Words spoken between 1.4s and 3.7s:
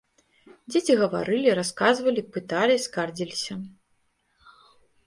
расказвалі, пыталі, скардзіліся.